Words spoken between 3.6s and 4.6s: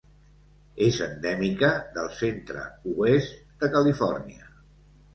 de Califòrnia.